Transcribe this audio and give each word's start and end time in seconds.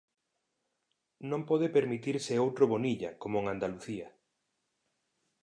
Non 1.31 1.41
pode 1.49 1.67
permitirse 1.77 2.41
outro 2.45 2.63
Bonilla, 2.73 3.11
como 3.21 3.35
en 3.41 3.45
Andalucía. 3.53 4.07